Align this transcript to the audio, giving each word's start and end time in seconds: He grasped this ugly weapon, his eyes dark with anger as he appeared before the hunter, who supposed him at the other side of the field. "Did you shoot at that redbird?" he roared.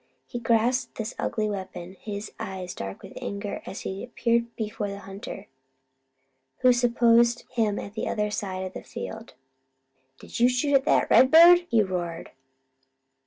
He 0.25 0.39
grasped 0.39 0.97
this 0.97 1.13
ugly 1.19 1.47
weapon, 1.47 1.95
his 2.01 2.31
eyes 2.39 2.73
dark 2.73 3.03
with 3.03 3.13
anger 3.21 3.61
as 3.67 3.81
he 3.81 4.03
appeared 4.03 4.55
before 4.55 4.87
the 4.87 4.97
hunter, 5.05 5.45
who 6.61 6.73
supposed 6.73 7.43
him 7.51 7.77
at 7.77 7.93
the 7.93 8.07
other 8.07 8.31
side 8.31 8.63
of 8.65 8.73
the 8.73 8.81
field. 8.81 9.35
"Did 10.19 10.39
you 10.39 10.49
shoot 10.49 10.73
at 10.73 10.85
that 10.85 11.11
redbird?" 11.11 11.67
he 11.69 11.83
roared. 11.83 12.31